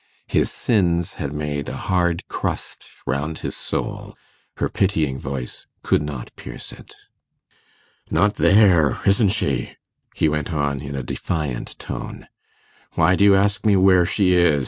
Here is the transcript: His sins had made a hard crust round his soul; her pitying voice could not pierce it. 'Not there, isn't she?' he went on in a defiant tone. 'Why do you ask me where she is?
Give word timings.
His 0.25 0.51
sins 0.51 1.13
had 1.21 1.31
made 1.31 1.69
a 1.69 1.77
hard 1.77 2.27
crust 2.27 2.85
round 3.05 3.37
his 3.45 3.55
soul; 3.55 4.17
her 4.57 4.67
pitying 4.67 5.19
voice 5.19 5.67
could 5.83 6.01
not 6.01 6.35
pierce 6.35 6.71
it. 6.71 6.95
'Not 8.09 8.37
there, 8.37 8.97
isn't 9.05 9.29
she?' 9.29 9.75
he 10.15 10.27
went 10.27 10.51
on 10.51 10.81
in 10.81 10.95
a 10.95 11.03
defiant 11.03 11.77
tone. 11.77 12.27
'Why 12.95 13.15
do 13.15 13.23
you 13.23 13.35
ask 13.35 13.63
me 13.63 13.75
where 13.75 14.07
she 14.07 14.33
is? 14.33 14.59